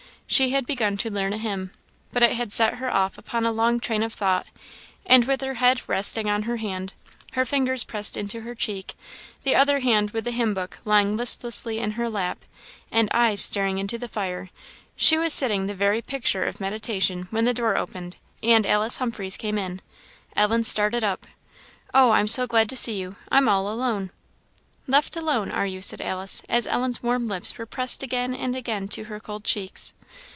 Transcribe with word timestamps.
She 0.31 0.51
had 0.51 0.65
begun 0.65 0.95
to 0.99 1.13
learn 1.13 1.33
a 1.33 1.37
hymn; 1.37 1.71
but 2.13 2.23
it 2.23 2.31
had 2.37 2.53
set 2.53 2.75
her 2.75 2.89
off 2.89 3.17
upon 3.17 3.45
a 3.45 3.51
long 3.51 3.81
train 3.81 4.01
of 4.01 4.13
thought; 4.13 4.47
and 5.05 5.25
with 5.25 5.41
her 5.41 5.55
head 5.55 5.81
resting 5.87 6.29
on 6.29 6.43
her 6.43 6.55
hand, 6.55 6.93
her 7.33 7.43
fingers 7.43 7.83
pressed 7.83 8.15
into 8.15 8.39
her 8.39 8.55
cheek, 8.55 8.95
the 9.43 9.55
other 9.55 9.81
hand 9.81 10.11
with 10.11 10.23
the 10.23 10.31
hymn 10.31 10.53
book 10.53 10.79
lying 10.85 11.17
listlessly 11.17 11.79
in 11.79 11.91
her 11.91 12.07
lap, 12.07 12.45
and 12.93 13.09
eyes 13.13 13.41
staring 13.41 13.77
into 13.77 13.97
the 13.97 14.07
fire, 14.07 14.49
she 14.95 15.17
was 15.17 15.33
sitting 15.33 15.65
the 15.67 15.75
very 15.75 16.01
picture 16.01 16.45
of 16.45 16.61
meditation, 16.61 17.27
when 17.29 17.43
the 17.43 17.53
door 17.53 17.75
opened, 17.75 18.15
and 18.41 18.65
Alice 18.65 18.99
Humphreys 18.99 19.35
came 19.35 19.57
in. 19.57 19.81
Ellen 20.37 20.63
started 20.63 21.03
up. 21.03 21.27
"Oh, 21.93 22.11
I'm 22.11 22.27
so 22.29 22.47
glad 22.47 22.69
to 22.69 22.77
see 22.77 22.97
you! 23.01 23.17
I'm 23.29 23.49
all 23.49 23.67
alone." 23.69 24.11
"Left 24.87 25.15
alone, 25.15 25.51
are 25.51 25.65
you?" 25.67 25.81
said 25.81 26.01
Alice, 26.01 26.41
as 26.49 26.67
Ellen's 26.67 27.03
warm 27.03 27.27
lips 27.27 27.57
were 27.57 27.67
pressed 27.67 28.01
again 28.03 28.33
and 28.33 28.55
again 28.55 28.87
to 28.89 29.05
her 29.05 29.19
cold 29.19 29.43
cheeks. 29.45 29.93